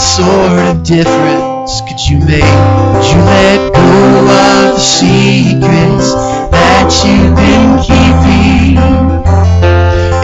[0.00, 2.42] Sort of difference could you make?
[2.42, 6.14] Would you let go of the secrets
[6.50, 8.80] that you've been keeping?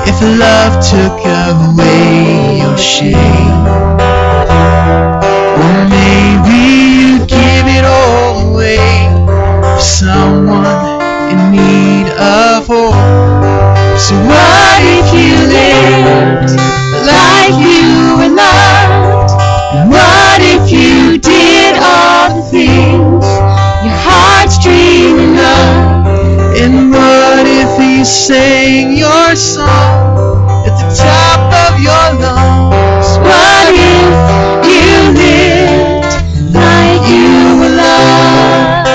[0.08, 3.66] If love took away your shame,
[5.60, 6.58] or maybe
[6.96, 8.80] you give it all away
[9.60, 11.75] for someone in need
[28.26, 33.08] sang your song at the top of your lungs?
[33.22, 36.12] What if you lived
[36.52, 37.30] like you
[37.60, 38.88] were loved?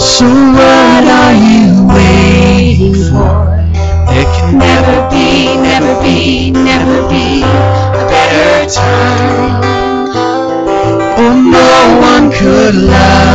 [0.00, 0.26] So
[0.58, 3.50] what are you waiting for?
[4.06, 9.58] There can never be, never be, never be a better time.
[11.20, 13.27] Oh, no one could love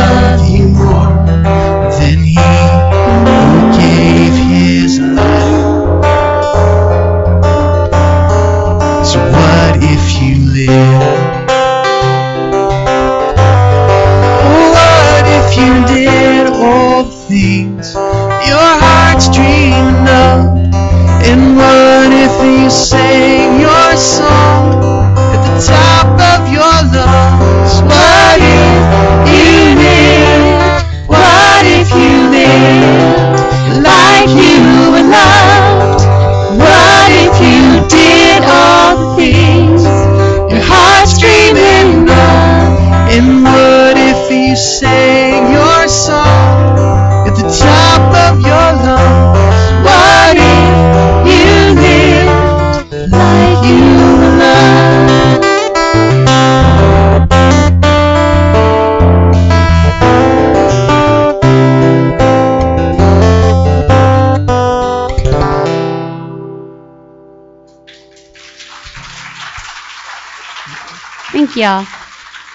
[71.32, 71.86] Thank y'all.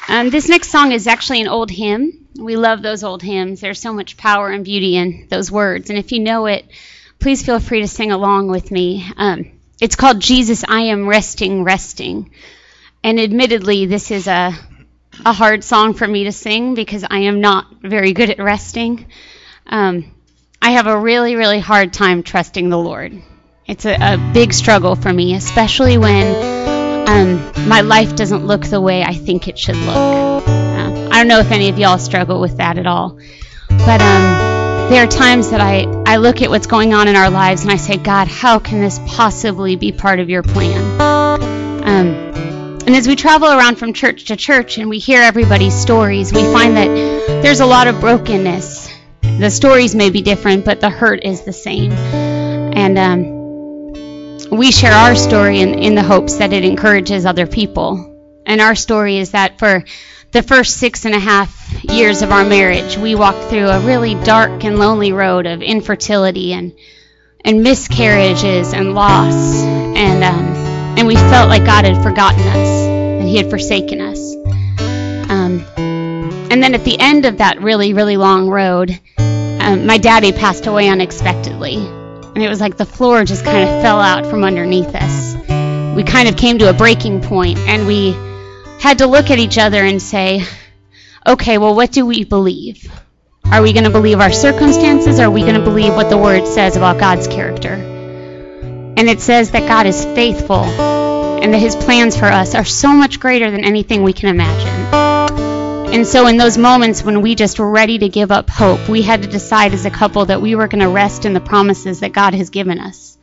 [0.07, 2.28] Um, this next song is actually an old hymn.
[2.35, 3.62] We love those old hymns.
[3.62, 5.90] There's so much power and beauty in those words.
[5.90, 6.66] And if you know it,
[7.19, 9.06] please feel free to sing along with me.
[9.18, 12.31] Um, it's called Jesus, I Am Resting, Resting.
[13.03, 14.53] And admittedly, this is a,
[15.25, 19.06] a hard song for me to sing because I am not very good at resting.
[19.68, 20.12] Um,
[20.62, 23.22] I have a really, really hard time trusting the Lord.
[23.68, 26.78] It's a, a big struggle for me, especially when
[27.09, 29.96] um, my life doesn't look the way I think it should look.
[30.47, 33.18] Uh, I don't know if any of y'all struggle with that at all,
[33.68, 37.31] but um, there are times that I, I look at what's going on in our
[37.31, 41.02] lives and I say, God, how can this possibly be part of your plan?
[41.02, 42.08] Um,
[42.86, 46.44] and as we travel around from church to church and we hear everybody's stories, we
[46.44, 46.88] find that
[47.41, 48.88] there's a lot of brokenness.
[49.22, 51.91] The stories may be different, but the hurt is the same.
[51.91, 53.39] And um,
[54.52, 58.42] we share our story in, in the hopes that it encourages other people.
[58.46, 59.84] And our story is that for
[60.32, 64.16] the first six and a half years of our marriage, we walked through a really
[64.16, 66.74] dark and lonely road of infertility and
[67.46, 70.46] and miscarriages and loss, and um,
[70.98, 74.36] and we felt like God had forgotten us, and He had forsaken us.
[75.30, 80.32] Um, and then at the end of that really really long road, um, my daddy
[80.32, 81.78] passed away unexpectedly,
[82.35, 85.35] and it was like the floor just kind of fell out from underneath us.
[85.95, 88.12] We kind of came to a breaking point, and we
[88.79, 90.44] had to look at each other and say,
[91.28, 92.91] okay, well, what do we believe?
[93.45, 95.19] Are we going to believe our circumstances?
[95.19, 97.73] Are we going to believe what the Word says about God's character?
[97.73, 102.93] And it says that God is faithful and that His plans for us are so
[102.93, 105.09] much greater than anything we can imagine.
[105.91, 109.02] And so, in those moments when we just were ready to give up hope, we
[109.02, 112.02] had to decide as a couple that we were going to rest in the promises
[112.02, 113.18] that God has given us.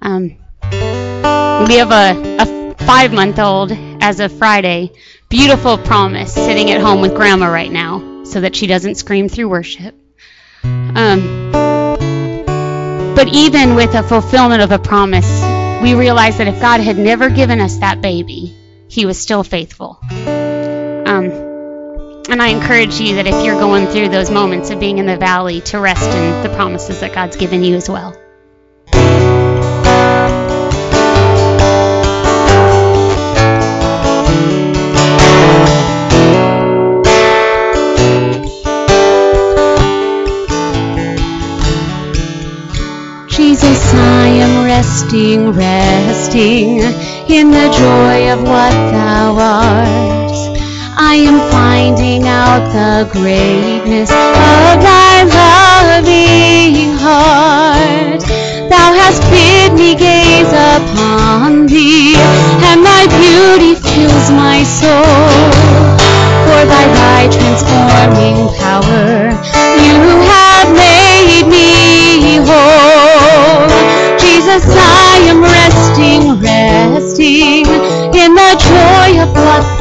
[0.00, 4.92] Um, we have a, a five month old as of Friday.
[5.28, 9.48] Beautiful promise sitting at home with grandma right now so that she doesn't scream through
[9.48, 9.96] worship.
[10.62, 11.50] Um,
[13.16, 15.28] but even with a fulfillment of a promise,
[15.82, 18.54] we realized that if God had never given us that baby,
[18.88, 19.98] He was still faithful.
[22.28, 25.16] And I encourage you that if you're going through those moments of being in the
[25.16, 28.14] valley, to rest in the promises that God's given you as well.
[43.28, 46.80] Jesus, I am resting, resting
[47.28, 50.15] in the joy of what thou art.
[51.08, 58.20] I am finding out the greatness of thy loving heart.
[58.68, 62.16] Thou hast bid me gaze upon thee,
[62.66, 65.46] and thy beauty fills my soul.
[66.44, 69.30] For by thy transforming power,
[69.86, 73.68] you have made me whole.
[74.18, 77.66] Jesus, I am resting, resting
[78.10, 79.75] in the joy of what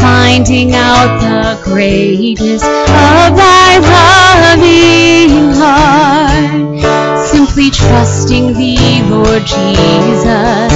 [0.00, 7.18] finding out the greatness of thy loving heart.
[7.18, 10.72] Simply trusting thee, Lord Jesus,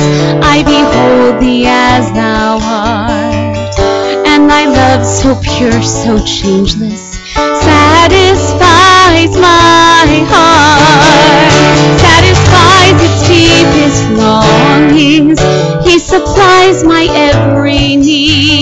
[0.55, 3.79] I behold thee as thou art.
[4.27, 11.53] And thy love so pure, so changeless, satisfies my heart,
[12.01, 15.39] satisfies its deepest longings.
[15.87, 18.62] He supplies my every need.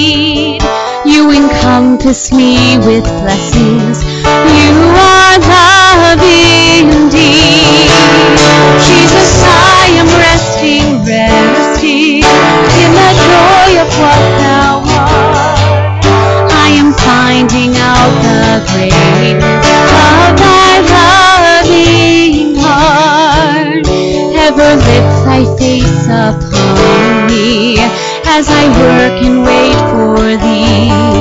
[2.01, 4.03] Encompass me with blessings.
[4.05, 7.93] You are loving indeed.
[8.81, 16.01] Jesus, I am resting, resting in the joy of what thou art.
[16.49, 23.85] I am finding out the greatness of thy loving heart.
[24.49, 27.77] Ever lift thy face upon me
[28.25, 31.20] as I work and wait for thee.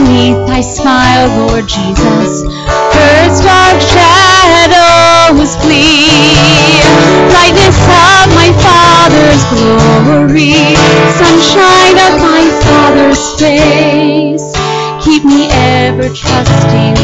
[0.00, 6.08] Resting neath thy smile, Lord Jesus, earth's dark shadows flee.
[7.28, 10.54] Brightness of my Father's glory,
[11.20, 14.52] sunshine of my Father's face.
[15.04, 16.96] Keep me ever trusting,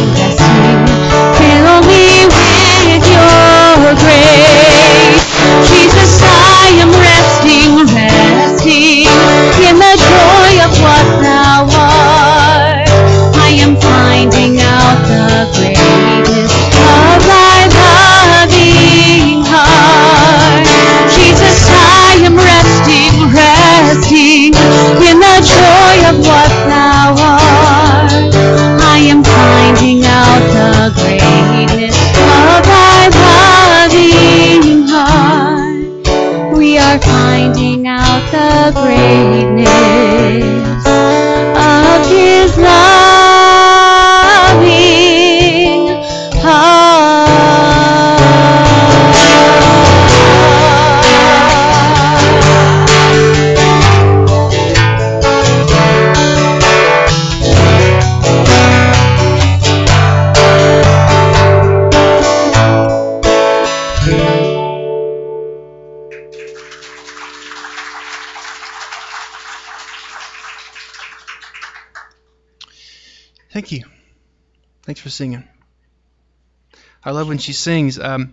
[77.37, 77.99] when she sings.
[77.99, 78.33] Um,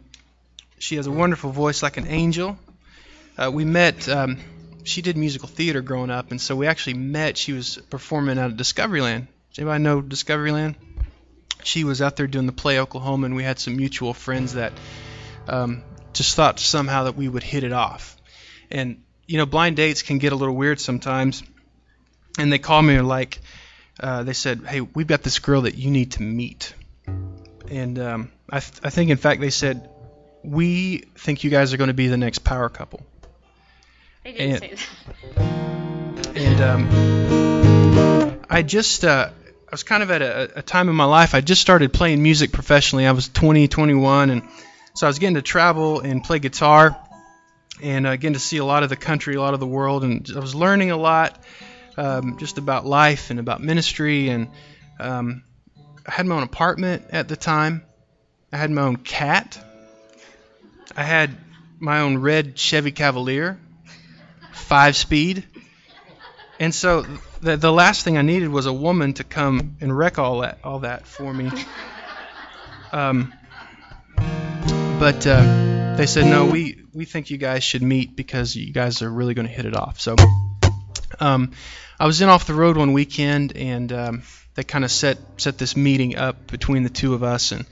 [0.79, 2.57] she has a wonderful voice like an angel.
[3.38, 4.38] Uh, we met, um,
[4.86, 7.38] she did musical theater growing up, and so we actually met.
[7.38, 9.27] She was performing out of Discoveryland.
[9.50, 10.75] Does anybody know Discoveryland?
[11.65, 14.72] She was out there doing the play Oklahoma, and we had some mutual friends that
[15.50, 15.83] um,
[16.13, 18.15] just thought somehow that we would hit it off.
[18.72, 21.43] And, you know, blind dates can get a little weird sometimes.
[22.39, 23.41] And they called me and like,
[24.00, 26.74] uh, they said, "Hey, we've got this girl that you need to meet."
[27.74, 29.89] And um, I, th- I think, in fact, they said,
[30.44, 33.01] "We think you guys are going to be the next power couple."
[34.24, 34.89] They didn't And- say
[36.36, 41.06] And um, I just, uh, I was kind of at a, a time in my
[41.06, 41.36] life.
[41.36, 43.06] I just started playing music professionally.
[43.06, 44.42] I was 20, 21, and
[44.96, 46.98] so I was getting to travel and play guitar,
[47.84, 50.03] and uh, getting to see a lot of the country, a lot of the world,
[50.03, 51.44] and I was learning a lot
[51.98, 54.30] um, just about life and about ministry.
[54.30, 54.48] And
[55.00, 55.44] um,
[56.05, 57.83] I had my own apartment at the time.
[58.51, 59.57] I had my own cat.
[60.95, 61.36] I had
[61.79, 63.57] my own red Chevy Cavalier,
[64.51, 65.45] five speed.
[66.60, 67.05] And so
[67.41, 70.60] the, the last thing I needed was a woman to come and wreck all that
[70.63, 71.51] all that for me.
[72.91, 73.33] Um,
[75.00, 79.01] but uh, they said no, we we think you guys should meet because you guys
[79.01, 80.00] are really going to hit it off.
[80.00, 80.15] So
[81.19, 81.51] um,
[82.00, 84.24] I was in off the road one weekend, and um,
[84.55, 87.65] they kind of set set this meeting up between the two of us, and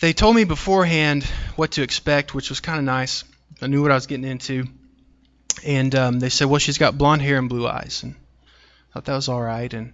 [0.00, 1.24] they told me beforehand
[1.56, 3.24] what to expect, which was kind of nice.
[3.60, 4.66] I knew what I was getting into,
[5.64, 9.04] and um, they said, "Well, she's got blonde hair and blue eyes," and I thought
[9.06, 9.92] that was all right, and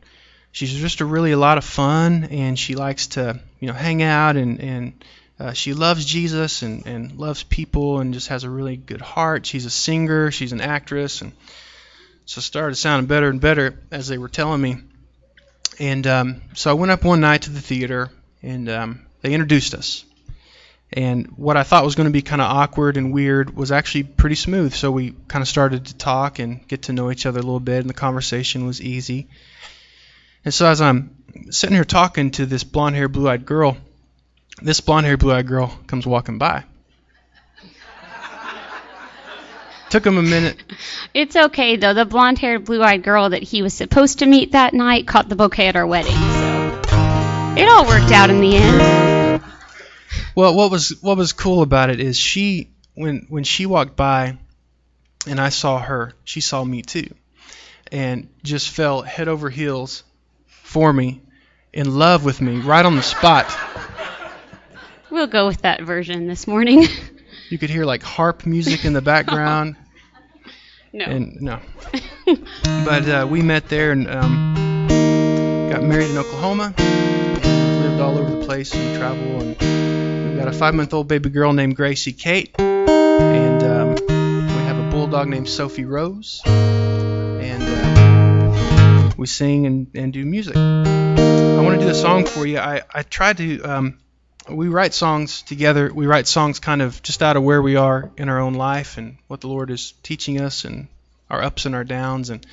[0.52, 4.02] she's just a really a lot of fun, and she likes to you know hang
[4.02, 5.04] out and and
[5.38, 9.46] uh, she loves Jesus and, and loves people and just has a really good heart.
[9.46, 11.32] She's a singer, she's an actress, and
[12.24, 14.76] so started sounding better and better as they were telling me.
[15.78, 18.10] And um, so I went up one night to the theater,
[18.42, 20.04] and um, they introduced us.
[20.92, 24.04] And what I thought was going to be kind of awkward and weird was actually
[24.04, 24.72] pretty smooth.
[24.72, 27.58] So we kind of started to talk and get to know each other a little
[27.58, 29.28] bit, and the conversation was easy.
[30.44, 31.16] And so as I'm
[31.50, 33.76] sitting here talking to this blonde-haired, blue-eyed girl,
[34.62, 36.64] this blonde-haired, blue-eyed girl comes walking by.
[39.94, 40.60] Took him a minute.
[41.14, 41.94] It's okay though.
[41.94, 45.68] The blonde-haired, blue-eyed girl that he was supposed to meet that night caught the bouquet
[45.68, 49.40] at our wedding, so it all worked out in the end.
[50.34, 54.36] Well, what was what was cool about it is she when when she walked by,
[55.28, 57.14] and I saw her, she saw me too,
[57.92, 60.02] and just fell head over heels
[60.48, 61.22] for me,
[61.72, 63.46] in love with me right on the spot.
[65.08, 66.88] We'll go with that version this morning.
[67.50, 69.76] You could hear like harp music in the background.
[70.94, 71.04] no.
[71.06, 71.58] And no.
[72.84, 74.54] but uh, we met there and um,
[75.68, 76.72] got married in Oklahoma.
[76.78, 79.40] Lived all over the place and travel.
[79.40, 84.88] And we've got a five-month-old baby girl named Gracie Kate, and um, we have a
[84.90, 86.40] bulldog named Sophie Rose.
[86.46, 90.56] And uh, we sing and, and do music.
[90.56, 92.58] I want to do a song for you.
[92.58, 93.62] I, I tried to.
[93.62, 93.98] Um,
[94.48, 95.92] we write songs together.
[95.92, 98.98] We write songs kind of just out of where we are in our own life
[98.98, 100.88] and what the Lord is teaching us and
[101.30, 102.30] our ups and our downs.
[102.30, 102.46] And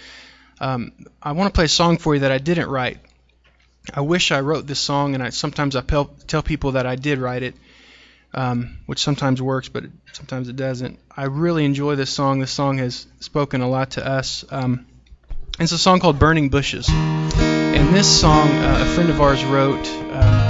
[0.59, 2.99] um, I want to play a song for you that I didn't write.
[3.93, 6.95] I wish I wrote this song, and I sometimes I pel- tell people that I
[6.95, 7.55] did write it,
[8.33, 10.99] um, which sometimes works, but sometimes it doesn't.
[11.17, 12.39] I really enjoy this song.
[12.39, 14.45] This song has spoken a lot to us.
[14.51, 14.85] Um,
[15.59, 19.87] it's a song called "Burning Bushes," and this song uh, a friend of ours wrote.
[20.11, 20.40] Um,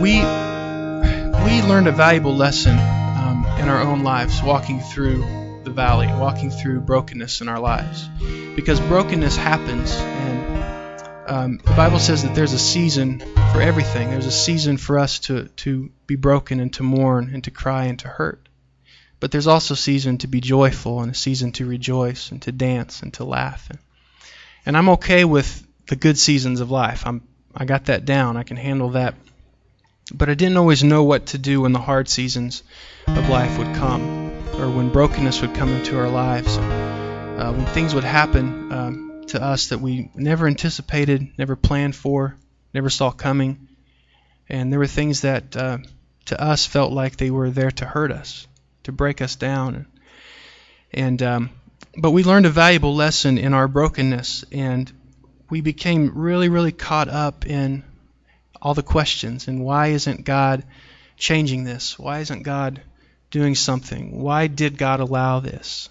[0.00, 5.18] we we learned a valuable lesson um, in our own lives walking through
[5.64, 8.08] the valley, walking through brokenness in our lives,
[8.56, 13.18] because brokenness happens, and um, the Bible says that there's a season
[13.52, 14.08] for everything.
[14.08, 17.84] There's a season for us to to be broken and to mourn and to cry
[17.84, 18.48] and to hurt,
[19.20, 22.52] but there's also a season to be joyful and a season to rejoice and to
[22.52, 23.78] dance and to laugh, and,
[24.64, 27.06] and I'm okay with the good seasons of life.
[27.06, 28.38] I'm I got that down.
[28.38, 29.14] I can handle that
[30.10, 32.62] but I didn't always know what to do when the hard seasons
[33.06, 37.94] of life would come, or when brokenness would come into our lives, uh, when things
[37.94, 42.36] would happen um, to us that we never anticipated, never planned for,
[42.74, 43.68] never saw coming.
[44.48, 45.78] And there were things that uh,
[46.26, 48.46] to us felt like they were there to hurt us,
[48.84, 49.86] to break us down.
[50.92, 51.50] And um,
[51.96, 54.92] but we learned a valuable lesson in our brokenness, and
[55.48, 57.84] we became really, really caught up in
[58.62, 60.64] all the questions and why isn't God
[61.16, 61.98] changing this?
[61.98, 62.80] Why isn't God
[63.30, 64.20] doing something?
[64.20, 65.88] Why did God allow this?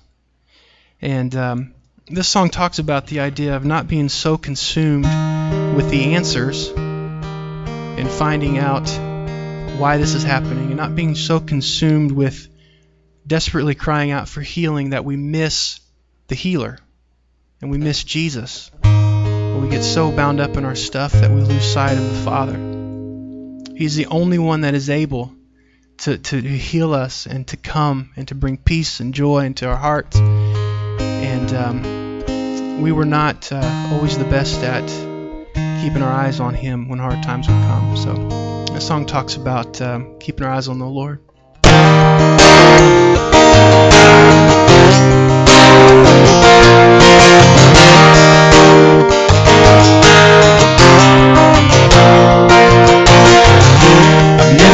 [1.01, 1.73] And um,
[2.07, 5.05] this song talks about the idea of not being so consumed
[5.75, 8.89] with the answers and finding out
[9.79, 12.47] why this is happening and not being so consumed with
[13.25, 15.79] desperately crying out for healing that we miss
[16.27, 16.77] the healer
[17.61, 18.71] and we miss Jesus.
[19.59, 22.53] We get so bound up in our stuff that we lose sight of the Father.
[23.75, 25.33] He's the only one that is able
[25.99, 29.77] to, to heal us and to come and to bring peace and joy into our
[29.77, 30.17] hearts.
[30.17, 34.87] And um, we were not uh, always the best at
[35.81, 37.97] keeping our eyes on Him when hard times would come.
[37.97, 38.13] So
[38.73, 41.19] the song talks about um, keeping our eyes on the Lord.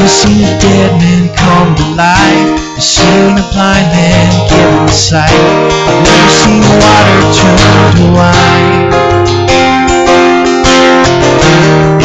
[0.09, 2.51] Seen a dead man come to life.
[2.77, 5.31] I've seen a blind man given sight.
[5.31, 8.85] I've never seen water turn to wine.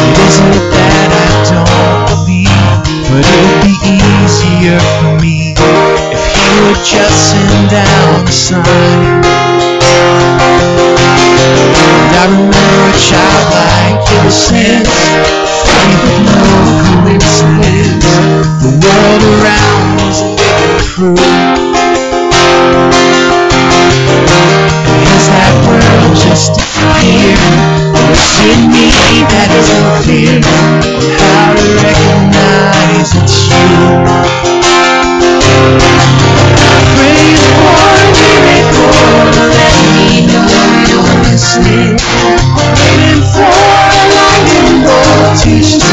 [0.01, 2.73] It isn't that I don't believe,
[3.11, 5.53] but it would be easier for me
[6.15, 9.21] if he would just send down the sign.
[12.01, 14.89] And I remember a child childlike innocence,
[15.67, 16.41] faith with no
[17.03, 17.90] coincidence.
[18.61, 20.21] The world around was
[20.85, 21.17] proof.
[24.85, 27.41] And has that world just disappeared?
[27.97, 28.93] Or is it me
[29.33, 30.77] that isn't clear on
[31.17, 34.21] how to recognize it's you?
[36.61, 36.85] A
[39.57, 40.45] let me know
[40.85, 41.97] you're listening.
[42.61, 45.90] Waiting for a lightning bolt to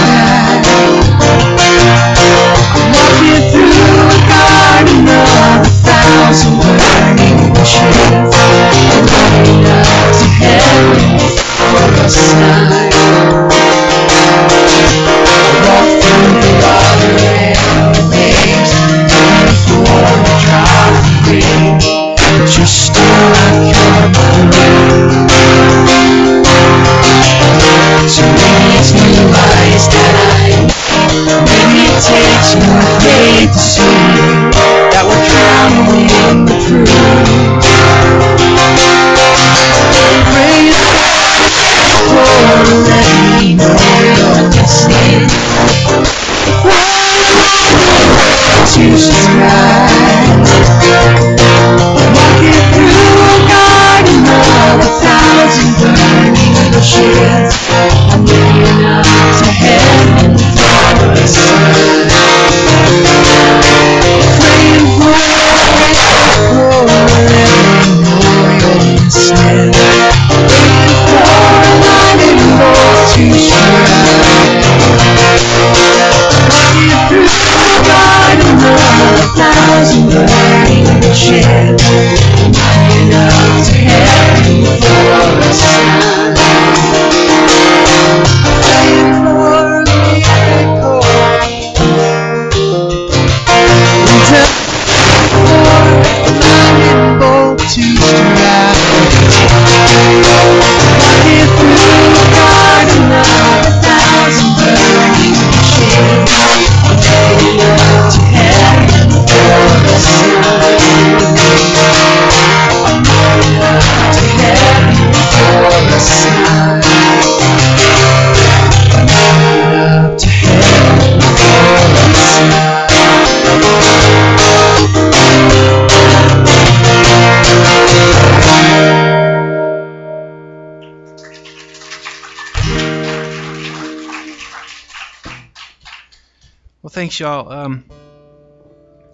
[137.19, 137.51] Y'all.
[137.51, 137.85] Um,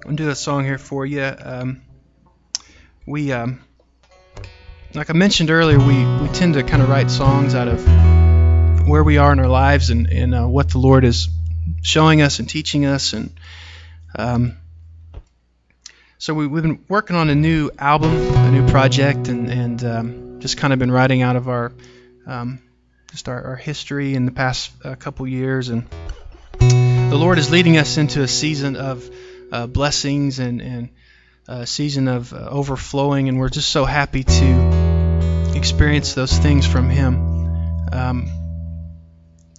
[0.06, 1.24] I'm do a song here for you.
[1.24, 1.82] Um,
[3.06, 3.62] we, um,
[4.94, 9.04] like I mentioned earlier, we, we tend to kind of write songs out of where
[9.06, 11.30] we are in our lives and, and uh, what the Lord is
[11.82, 13.14] showing us and teaching us.
[13.14, 13.40] And
[14.18, 14.58] um,
[16.18, 20.40] so we, we've been working on a new album, a new project, and, and um,
[20.42, 21.72] just kind of been writing out of our
[22.28, 22.60] um,
[23.12, 25.88] just our, our history in the past uh, couple years and
[27.14, 29.08] the Lord is leading us into a season of
[29.52, 30.90] uh, blessings and, and
[31.48, 36.90] a season of uh, overflowing, and we're just so happy to experience those things from
[36.90, 37.16] Him.
[37.92, 38.26] Um,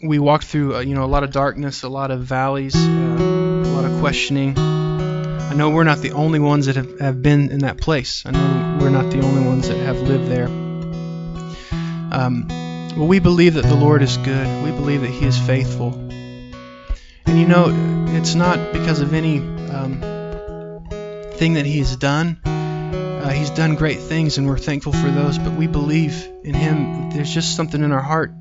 [0.02, 2.88] we walked through, uh, you know, a lot of darkness, a lot of valleys, uh,
[2.88, 4.58] a lot of questioning.
[4.58, 8.24] I know we're not the only ones that have, have been in that place.
[8.26, 10.48] I know we're not the only ones that have lived there.
[12.10, 14.64] Um, but we believe that the Lord is good.
[14.64, 16.03] We believe that He is faithful.
[17.26, 17.66] And you know,
[18.16, 20.00] it's not because of any um,
[21.32, 22.40] thing that He has done.
[22.44, 25.38] Uh, he's done great things, and we're thankful for those.
[25.38, 27.10] But we believe in Him.
[27.10, 28.32] There's just something in our heart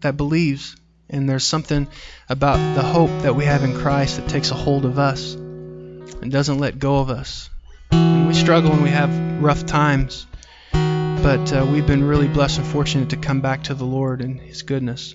[0.00, 0.76] that believes,
[1.08, 1.88] and there's something
[2.28, 6.30] about the hope that we have in Christ that takes a hold of us and
[6.30, 7.48] doesn't let go of us.
[7.90, 10.26] And we struggle and we have rough times,
[10.72, 14.40] but uh, we've been really blessed and fortunate to come back to the Lord and
[14.40, 15.14] His goodness.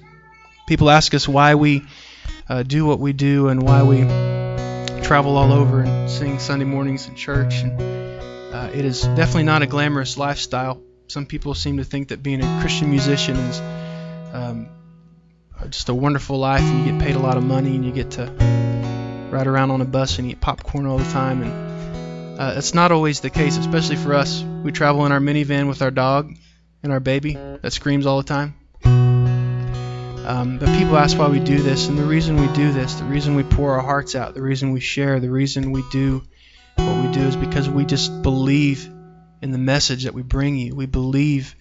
[0.68, 1.84] People ask us why we
[2.54, 4.02] uh, do what we do and why we
[5.02, 7.64] travel all over and sing Sunday mornings in church.
[7.64, 7.82] And
[8.54, 10.80] uh, it is definitely not a glamorous lifestyle.
[11.08, 13.60] Some people seem to think that being a Christian musician is
[14.36, 14.70] um,
[15.70, 18.12] just a wonderful life, and you get paid a lot of money, and you get
[18.12, 18.26] to
[19.32, 21.42] ride around on a bus and eat popcorn all the time.
[21.42, 24.44] And uh, it's not always the case, especially for us.
[24.64, 26.32] We travel in our minivan with our dog
[26.84, 28.54] and our baby that screams all the time.
[30.26, 33.04] Um, but people ask why we do this, and the reason we do this, the
[33.04, 36.24] reason we pour our hearts out, the reason we share, the reason we do
[36.76, 38.90] what we do is because we just believe
[39.42, 40.76] in the message that we bring you.
[40.76, 41.56] We believe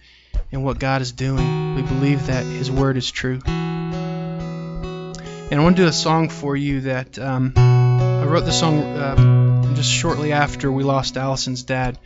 [0.51, 1.75] in what God is doing.
[1.75, 3.39] We believe that His Word is true.
[3.45, 8.81] And I want to do a song for you that um, I wrote this song
[8.81, 11.99] uh, just shortly after we lost Allison's dad,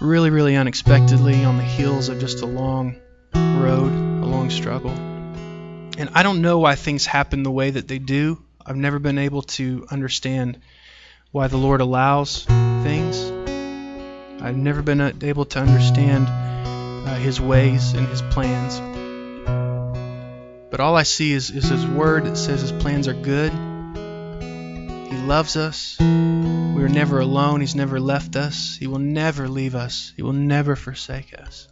[0.00, 2.96] really, really unexpectedly on the heels of just a long
[3.34, 5.11] road, a long struggle.
[5.98, 8.42] And I don't know why things happen the way that they do.
[8.64, 10.60] I've never been able to understand
[11.32, 13.30] why the Lord allows things.
[14.42, 18.80] I've never been able to understand uh, His ways and His plans.
[20.70, 23.52] But all I see is, is His Word that says His plans are good.
[23.52, 25.96] He loves us.
[26.00, 27.60] We are never alone.
[27.60, 28.76] He's never left us.
[28.78, 30.12] He will never leave us.
[30.16, 31.68] He will never forsake us.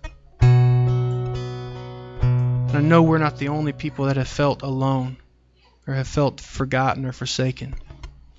[2.81, 5.19] I know we're not the only people that have felt alone
[5.87, 7.75] or have felt forgotten or forsaken.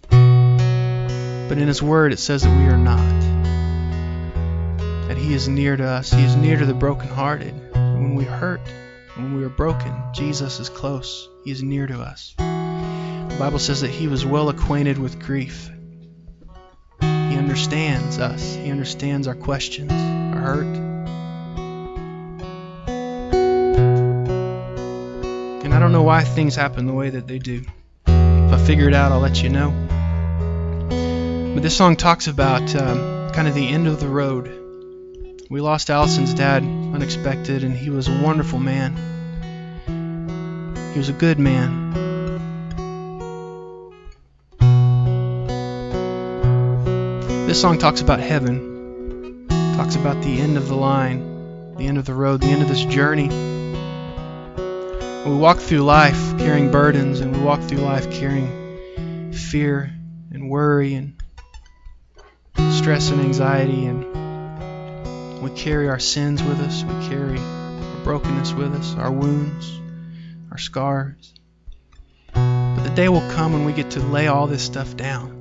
[0.10, 3.22] But in His Word, it says that we are not.
[5.10, 6.12] That He is near to us.
[6.12, 7.54] He is near to the brokenhearted.
[7.76, 8.62] When we hurt,
[9.14, 11.30] when we are broken, Jesus is close.
[11.46, 12.34] He is near to us.
[12.40, 15.70] The Bible says that He was well acquainted with grief.
[17.00, 18.56] He understands us.
[18.56, 20.91] He understands our questions, our hurt.
[25.92, 27.66] Don't know why things happen the way that they do.
[28.08, 29.72] If I figure it out, I'll let you know.
[31.54, 34.48] But this song talks about um, kind of the end of the road.
[35.50, 38.96] We lost Allison's dad unexpected, and he was a wonderful man.
[40.94, 41.92] He was a good man.
[47.48, 52.06] This song talks about heaven, talks about the end of the line, the end of
[52.06, 53.51] the road, the end of this journey.
[55.26, 59.94] We walk through life carrying burdens, and we walk through life carrying fear
[60.32, 61.14] and worry and
[62.72, 64.04] stress and anxiety, and
[65.44, 69.80] we carry our sins with us, we carry our brokenness with us, our wounds,
[70.50, 71.36] our scars.
[72.34, 75.38] But the day will come when we get to lay all this stuff down.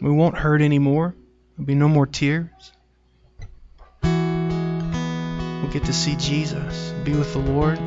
[0.00, 1.16] We won't hurt anymore.
[1.56, 2.70] There'll be no more tears.
[4.04, 7.80] We'll get to see Jesus, be with the Lord.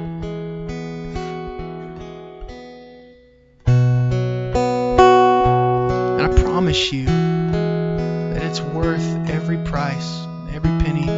[6.78, 11.10] Promise you that it's worth every price, every penny,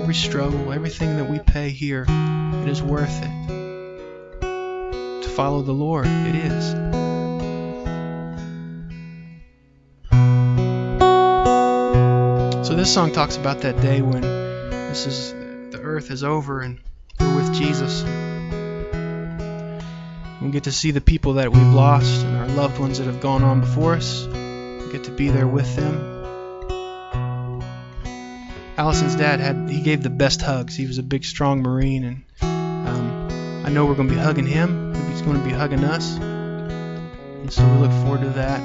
[0.00, 2.04] every struggle, everything that we pay here.
[2.08, 3.48] It is worth it.
[4.42, 6.70] To follow the Lord, it is.
[12.66, 15.32] So this song talks about that day when this is
[15.70, 16.80] the earth is over and
[17.20, 18.02] we're with Jesus.
[20.42, 23.20] We get to see the people that we've lost and our loved ones that have
[23.20, 24.26] gone on before us.
[24.90, 26.16] Get to be there with them.
[28.78, 30.74] Allison's dad had he gave the best hugs.
[30.74, 33.28] He was a big, strong Marine, and um,
[33.66, 34.94] I know we're going to be hugging him.
[35.10, 38.62] He's going to be hugging us, and so we look forward to that.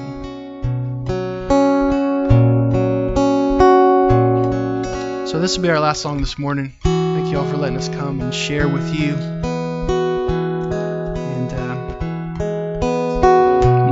[5.27, 6.73] So this will be our last song this morning.
[6.83, 9.15] Thank you all for letting us come and share with you.
[11.17, 11.75] And uh,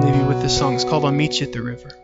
[0.06, 0.76] leave you with this song.
[0.76, 1.98] It's called "I'll Meet You at the River."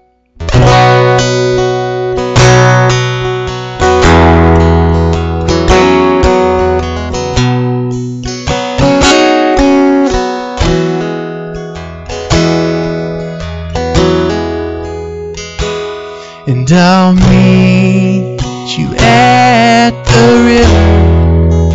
[16.69, 18.41] And I'll meet
[18.77, 21.71] you at the river.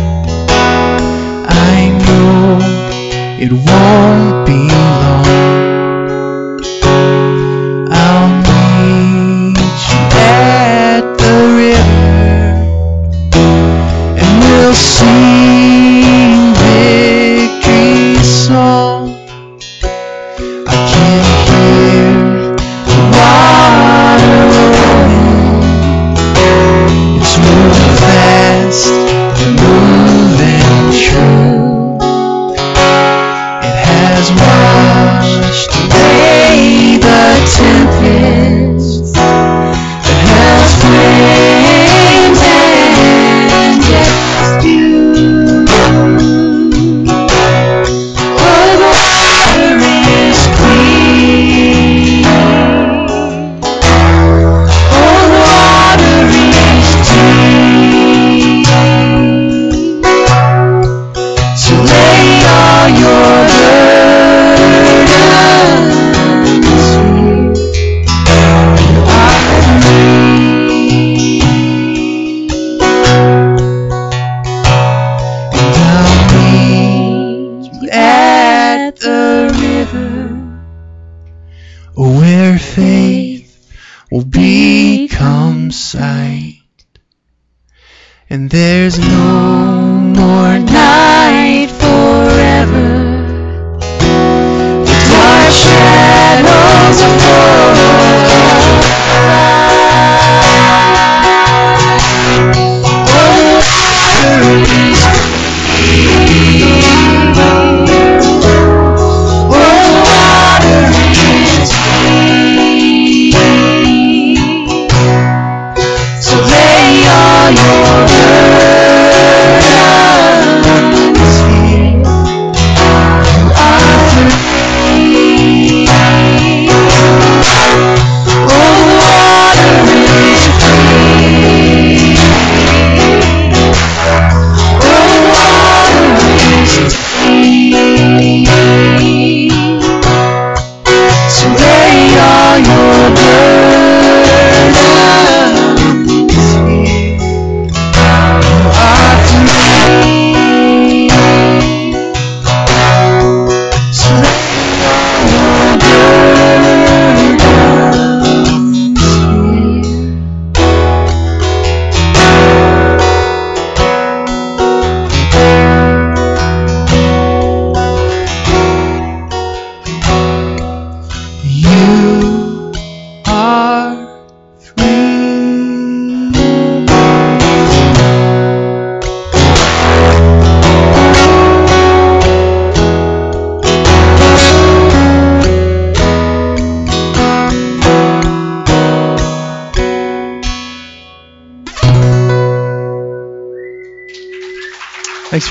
[1.49, 2.59] I know
[3.41, 3.82] it won't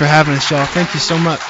[0.02, 0.66] for having us, y'all.
[0.66, 1.40] Thank you so much.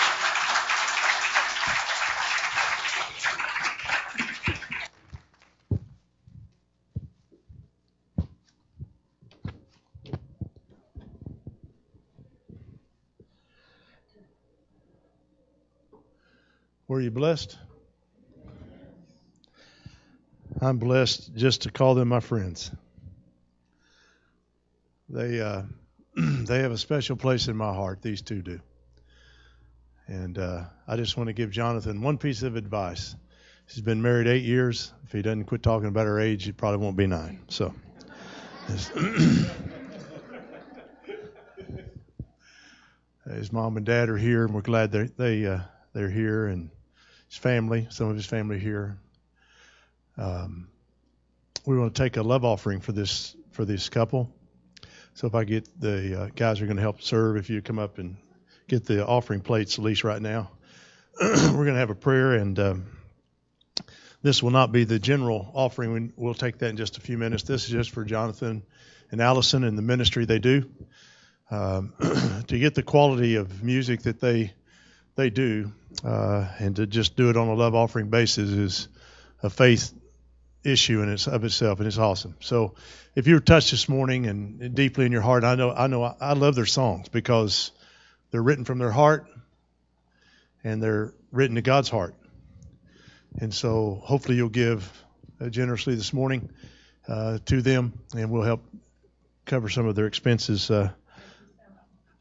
[16.88, 17.57] Were you blessed?
[20.61, 22.71] I'm blessed just to call them my friends.
[25.09, 25.62] They uh,
[26.53, 28.03] they have a special place in my heart.
[28.03, 28.61] These two do.
[30.07, 33.17] And uh, I just want to give Jonathan one piece of advice.
[33.67, 34.93] He's been married eight years.
[35.05, 37.41] If he doesn't quit talking about her age, he probably won't be nine.
[37.49, 37.73] So.
[38.69, 38.91] His
[43.53, 45.61] mom and dad are here, and we're glad they they uh,
[45.95, 46.69] they're here, and
[47.29, 48.99] his family, some of his family here.
[50.19, 50.69] Um,
[51.65, 54.31] we want to take a love offering for this for this couple.
[55.14, 57.79] So if I get the uh, guys are going to help serve, if you come
[57.79, 58.16] up and
[58.66, 60.51] get the offering plates, at least right now,
[61.20, 62.87] we're going to have a prayer, and um,
[64.22, 66.12] this will not be the general offering.
[66.16, 67.42] We'll take that in just a few minutes.
[67.42, 68.62] This is just for Jonathan
[69.11, 70.70] and Allison and the ministry they do.
[71.51, 71.92] Um,
[72.46, 74.55] to get the quality of music that they
[75.14, 75.70] they do,
[76.03, 78.88] uh, and to just do it on a love offering basis is
[79.42, 79.92] a faith
[80.64, 82.37] issue in its of itself, and it's awesome.
[82.40, 82.75] So,
[83.14, 86.03] if you were touched this morning and deeply in your heart, I know I know
[86.03, 87.72] I love their songs because
[88.31, 89.27] they're written from their heart,
[90.64, 92.14] and they're written to God's heart.
[93.38, 95.05] And so, hopefully, you'll give
[95.40, 96.51] uh, generously this morning
[97.09, 98.64] uh, to them, and we'll help
[99.44, 100.70] cover some of their expenses.
[100.70, 100.90] Uh,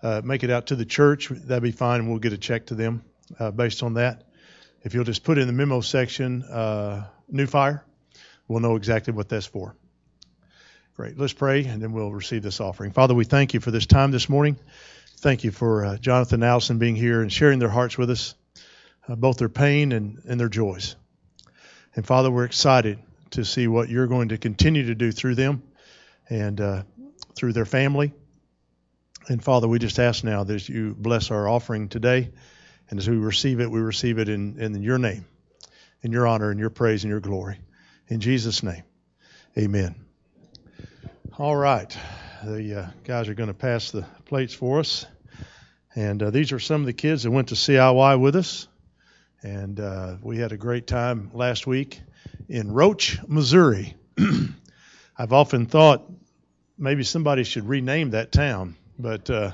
[0.04, 2.65] uh, make it out to the church, that'd be fine, and we'll get a check
[2.65, 3.04] to them
[3.39, 4.23] uh, based on that.
[4.84, 7.86] If you'll just put in the memo section, uh, New Fire,
[8.52, 9.76] we'll know exactly what that's for.
[10.96, 11.18] Great.
[11.18, 12.92] Let's pray, and then we'll receive this offering.
[12.92, 14.58] Father, we thank you for this time this morning.
[15.18, 18.36] Thank you for uh, Jonathan Allison being here and sharing their hearts with us,
[19.08, 20.96] uh, both their pain and, and their joys.
[21.96, 23.00] And Father, we're excited
[23.32, 25.64] to see what you're going to continue to do through them
[26.30, 26.84] and uh,
[27.36, 28.14] through their family
[29.28, 32.32] and Father, we just ask now that you bless our offering today.
[32.90, 35.26] And as we receive it, we receive it in, in your name,
[36.02, 37.60] in your honor, in your praise, and your glory.
[38.12, 38.84] In Jesus' name,
[39.58, 39.95] amen.
[41.38, 41.97] All right.
[42.43, 45.06] The uh, guys are going to pass the plates for us.
[45.95, 48.67] And uh, these are some of the kids that went to CIY with us.
[49.43, 52.02] And uh, we had a great time last week
[52.50, 53.95] in Roach, Missouri.
[55.17, 56.04] I've often thought
[56.78, 59.52] maybe somebody should rename that town but uh,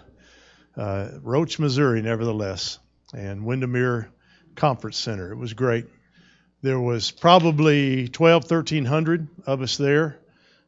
[0.75, 2.79] uh, Roach, Missouri, nevertheless,
[3.13, 4.09] and Windermere
[4.55, 5.31] Conference Center.
[5.31, 5.85] It was great.
[6.63, 10.17] There was probably 12, 1300 of us there.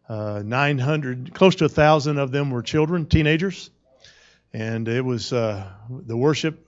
[0.07, 3.69] Uh, 900, close to a thousand of them were children, teenagers,
[4.53, 6.67] and it was uh, the worship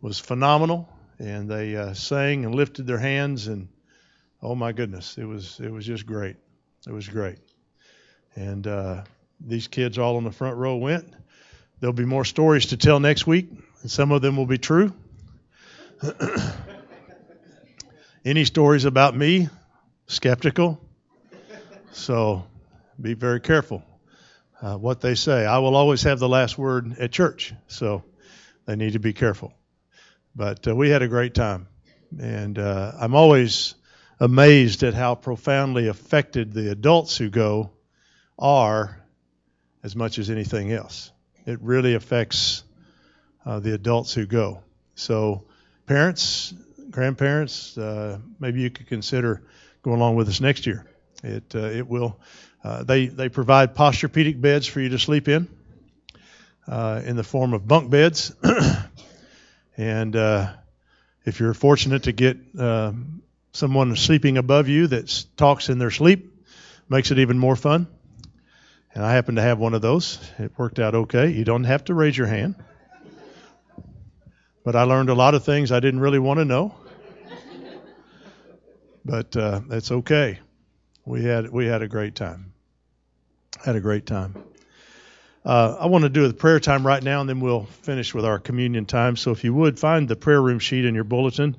[0.00, 3.68] was phenomenal, and they uh, sang and lifted their hands, and
[4.42, 6.36] oh my goodness, it was it was just great.
[6.86, 7.38] It was great,
[8.34, 9.04] and uh,
[9.40, 11.12] these kids all in the front row went.
[11.78, 13.48] There'll be more stories to tell next week,
[13.82, 14.92] and some of them will be true.
[18.24, 19.48] Any stories about me?
[20.06, 20.80] Skeptical.
[21.92, 22.44] So
[23.00, 23.82] be very careful
[24.60, 25.44] uh, what they say.
[25.44, 28.04] I will always have the last word at church, so
[28.64, 29.52] they need to be careful.
[30.36, 31.66] But uh, we had a great time,
[32.20, 33.74] and uh, I'm always
[34.20, 37.72] amazed at how profoundly affected the adults who go
[38.38, 38.96] are
[39.82, 41.10] as much as anything else
[41.46, 42.62] it really affects
[43.44, 44.62] uh, the adults who go.
[44.94, 45.44] So,
[45.86, 46.54] parents,
[46.92, 49.42] grandparents, uh, maybe you could consider
[49.82, 50.86] going along with us next year.
[51.22, 52.18] It uh, it will.
[52.62, 55.48] Uh, they they provide posturepedic beds for you to sleep in,
[56.68, 58.32] uh, in the form of bunk beds,
[59.76, 60.52] and uh,
[61.24, 66.32] if you're fortunate to get um, someone sleeping above you that talks in their sleep,
[66.88, 67.86] makes it even more fun.
[68.94, 70.18] And I happen to have one of those.
[70.38, 71.30] It worked out okay.
[71.30, 72.56] You don't have to raise your hand.
[74.64, 76.74] But I learned a lot of things I didn't really want to know.
[79.04, 80.38] But uh, it's okay.
[81.04, 82.52] We had we had a great time.
[83.64, 84.42] Had a great time.
[85.44, 88.24] Uh, I want to do the prayer time right now, and then we'll finish with
[88.24, 89.16] our communion time.
[89.16, 91.56] So if you would find the prayer room sheet in your bulletin,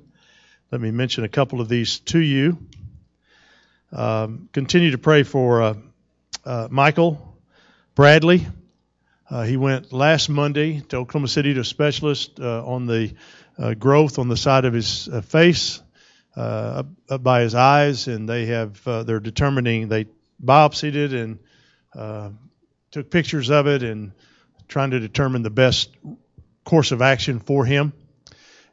[0.72, 2.58] let me mention a couple of these to you.
[3.92, 5.62] Um, continue to pray for.
[5.62, 5.74] Uh,
[6.46, 7.38] uh, Michael
[7.96, 8.46] Bradley.
[9.30, 13.14] Uh, he went last Monday to Oklahoma City to a specialist uh, on the
[13.58, 15.82] uh, growth on the side of his face,
[16.36, 16.84] uh,
[17.20, 20.08] by his eyes, and they have they're determining they
[20.44, 21.40] biopsied it and
[22.92, 24.12] took pictures of it and
[24.68, 25.90] trying to determine the best
[26.64, 27.92] course of action for him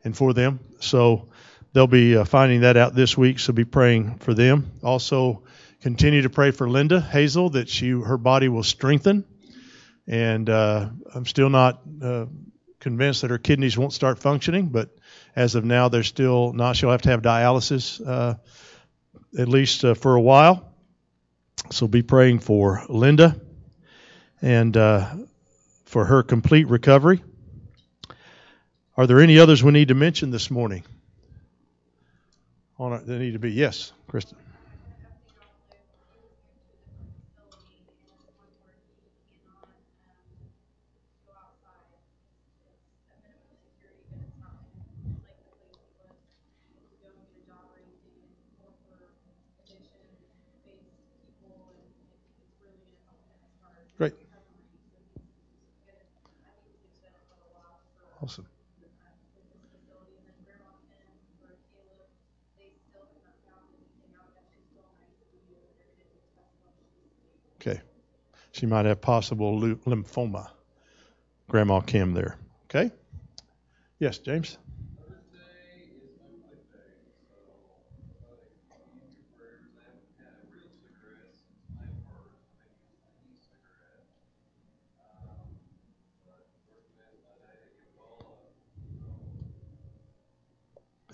[0.04, 0.60] and for them.
[0.80, 1.28] So
[1.72, 3.38] they'll be uh, finding that out this week.
[3.38, 4.72] So be praying for them.
[4.82, 5.42] Also,
[5.80, 9.24] continue to pray for Linda Hazel that she her body will strengthen.
[10.06, 12.26] And uh, I'm still not uh,
[12.80, 14.88] convinced that her kidneys won't start functioning, but
[15.36, 16.76] as of now, they're still not.
[16.76, 18.34] She'll have to have dialysis uh,
[19.38, 20.66] at least uh, for a while.
[21.70, 23.40] So be praying for Linda
[24.42, 25.06] and uh,
[25.84, 27.22] for her complete recovery.
[28.96, 30.84] Are there any others we need to mention this morning?
[32.78, 34.38] On they need to be yes, Kristen.
[54.00, 54.14] Great.
[58.22, 58.46] Awesome.
[67.60, 67.80] Okay.
[68.52, 70.50] She might have possible lymphoma.
[71.48, 72.36] Grandma Kim there.
[72.64, 72.90] Okay?
[73.98, 74.58] Yes, James?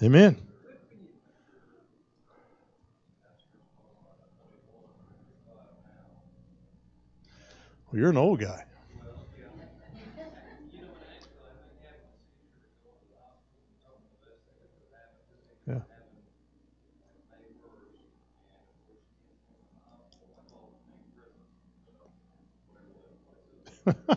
[0.03, 0.37] Amen.
[7.91, 8.65] Well, you're an old guy.
[15.67, 15.81] Yeah.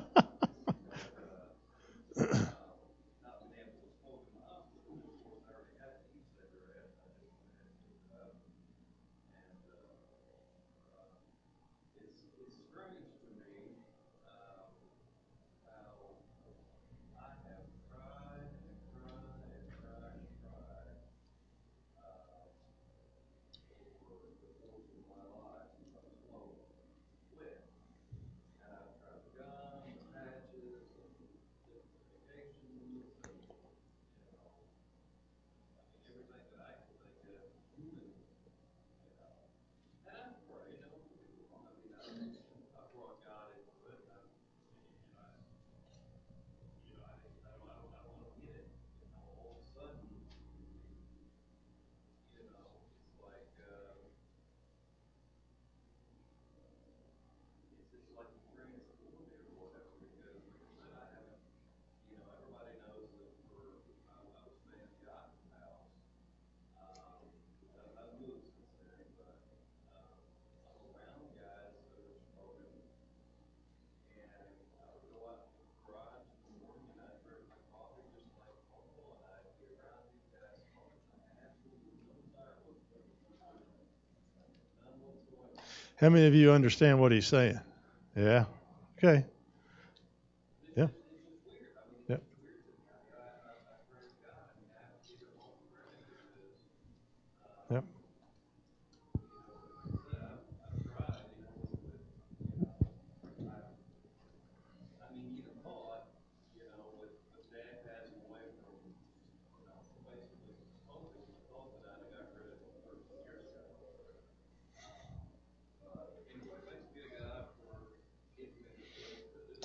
[86.00, 87.60] How many of you understand what he's saying?
[88.16, 88.46] Yeah.
[88.98, 89.26] Okay.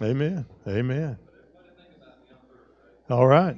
[0.03, 0.47] Amen.
[0.66, 1.18] Amen.
[3.09, 3.57] All right.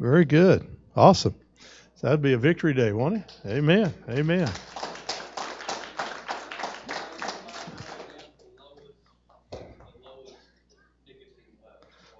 [0.00, 0.66] Very good.
[0.96, 1.34] Awesome.
[1.96, 3.32] So that'd be a victory day, won't it?
[3.46, 3.92] Amen.
[4.08, 4.50] Amen.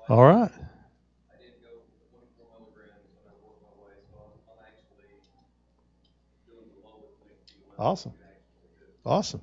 [0.08, 0.50] All right.
[7.78, 8.12] Awesome.
[9.04, 9.40] Awesome.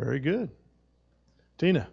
[0.00, 0.48] Very good.
[1.58, 1.86] Tina.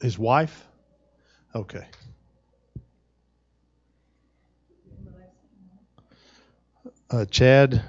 [0.00, 0.68] His wife?
[1.52, 1.84] Okay.
[7.10, 7.82] Uh, Chad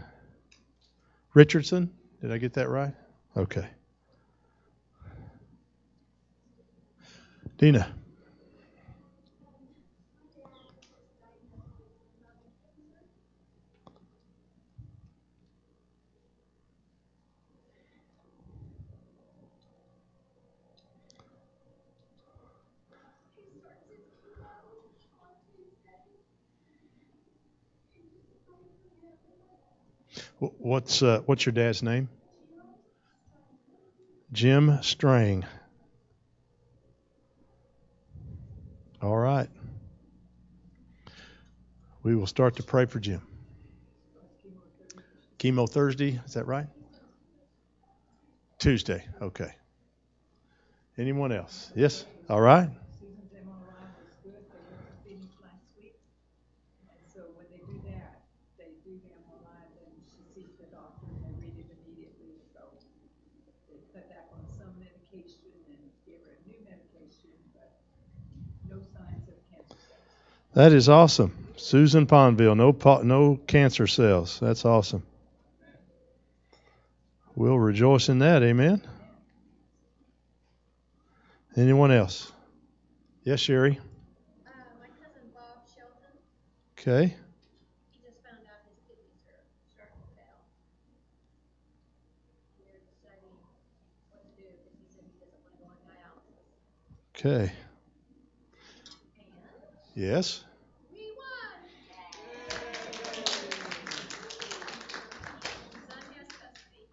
[1.36, 1.92] Richardson.
[2.22, 2.96] Did I get that right?
[3.36, 3.68] Okay.
[7.60, 7.94] Dina.
[30.40, 32.10] What's uh, what's your dad's name?
[34.32, 35.46] Jim Strang.
[39.02, 39.50] All right.
[42.04, 43.22] We will start to pray for Jim.
[45.40, 46.68] Chemo Thursday, is that right?
[48.60, 49.06] Tuesday.
[49.22, 49.54] Okay.
[50.98, 51.72] Anyone else?
[51.76, 52.06] Yes.
[52.28, 52.70] All right.
[52.98, 55.94] Susan's MRI was good, they went to Phoenix last week.
[56.90, 58.26] And so when they do that,
[58.58, 62.66] they do the MRI, then she sees the doctor and they read it immediately, so.
[63.70, 67.78] They cut back on some medication and gave her a new medication, but
[68.66, 70.18] no signs of cancer cells.
[70.58, 71.34] That is awesome.
[71.56, 74.40] Susan Ponville, no no cancer cells.
[74.40, 75.04] That's awesome.
[77.36, 78.42] We'll rejoice in that.
[78.42, 78.82] Amen.
[81.56, 82.32] Anyone else?
[83.24, 83.78] Yes, Sherry.
[83.78, 84.50] Uh,
[84.82, 86.18] my cousin Bob Shelton,
[86.80, 87.14] Okay.
[87.92, 90.42] he just found out his kidneys are starting to fail.
[92.58, 93.30] They're deciding
[94.10, 96.50] what to do because he said he doesn't want to go on dialysis.
[97.14, 97.54] Okay.
[97.54, 99.30] And
[99.94, 100.44] Yes.
[100.94, 101.58] we won!
[105.90, 106.86] Son has custody.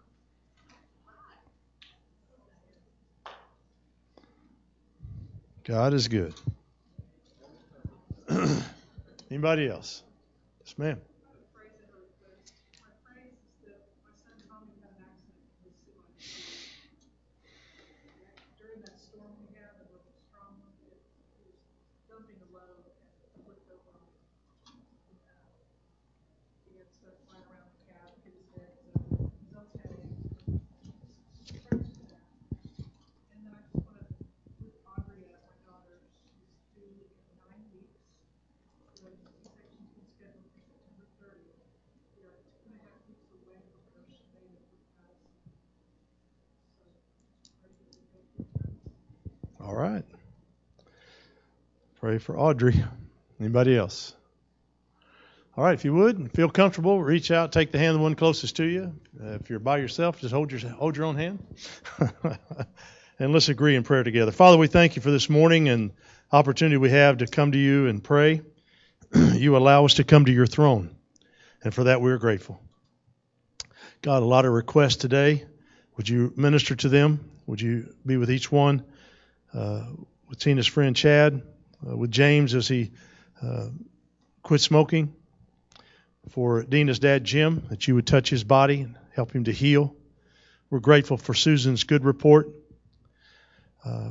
[5.65, 6.33] God is good.
[9.31, 10.03] Anybody else?
[10.65, 11.01] Yes, ma'am.
[12.81, 16.05] My praise is that my son Tommy had an accident in his semi.
[18.61, 21.01] During that storm we had, that was a strong one, it
[21.33, 21.57] he was
[22.09, 22.85] dumping a load
[23.33, 23.97] and flipped over.
[24.69, 25.65] And, uh,
[26.69, 28.89] He had stuff flying around the cab, hit his head, so
[29.41, 30.13] he's on headache.
[31.65, 32.25] Praise for that.
[33.33, 34.05] And then I just wanna
[34.61, 38.01] lift Audrey up, my daughter, she's due in nine weeks.
[38.99, 41.61] So the C-section's been scheduled for September thirtieth.
[42.17, 45.19] We are two and a half weeks away from her, she made it with us.
[46.79, 46.85] So,
[47.61, 48.81] pray that we make good terms.
[49.61, 50.05] All right.
[52.15, 52.81] Pray for Audrey.
[53.41, 54.15] Anybody else?
[55.57, 58.15] All right, if you would, feel comfortable, reach out, take the hand of the one
[58.15, 58.93] closest to you.
[59.21, 61.45] Uh, if you're by yourself, just hold your hold your own hand.
[63.19, 64.31] and let's agree in prayer together.
[64.31, 65.91] Father, we thank you for this morning and
[66.31, 68.41] opportunity we have to come to you and pray.
[69.33, 70.95] you allow us to come to your throne.
[71.65, 72.61] And for that we're grateful.
[74.01, 75.43] God, a lot of requests today.
[75.97, 77.29] Would you minister to them?
[77.45, 78.85] Would you be with each one?
[79.55, 79.85] uh,
[80.27, 81.41] with Tina's friend Chad,
[81.87, 82.91] uh, with James as he
[83.41, 83.67] uh,
[84.43, 85.13] quit smoking,
[86.29, 89.95] for Dina's dad Jim, that you would touch his body and help him to heal.
[90.69, 92.49] We're grateful for Susan's good report.
[93.83, 94.09] Uh,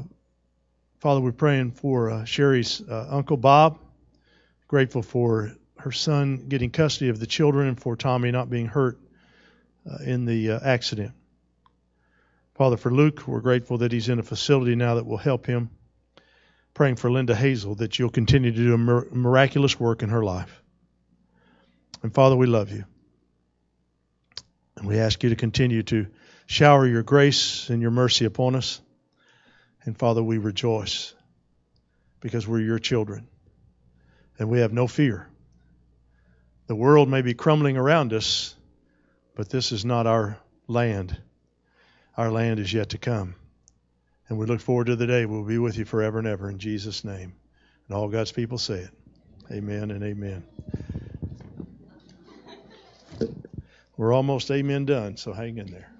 [1.00, 3.78] Father, we're praying for uh, Sherry's uh, Uncle Bob.
[4.68, 8.98] Grateful for her son getting custody of the children and for Tommy not being hurt
[9.90, 11.12] uh, in the accident.
[12.54, 15.70] Father, for Luke, we're grateful that he's in a facility now that will help him.
[16.74, 18.78] Praying for Linda Hazel that you'll continue to do a
[19.14, 20.60] miraculous work in her life.
[22.02, 22.84] And Father, we love you.
[24.76, 26.08] And we ask you to continue to
[26.46, 28.80] shower your grace and your mercy upon us.
[29.84, 31.14] And Father, we rejoice
[32.20, 33.28] because we're your children.
[34.38, 35.28] And we have no fear.
[36.66, 38.56] The world may be crumbling around us,
[39.36, 41.16] but this is not our land.
[42.16, 43.36] Our land is yet to come.
[44.28, 46.58] And we look forward to the day we'll be with you forever and ever in
[46.58, 47.34] Jesus' name.
[47.88, 48.90] And all God's people say it.
[49.50, 50.44] Amen and amen.
[53.96, 55.93] We're almost amen done, so hang in there.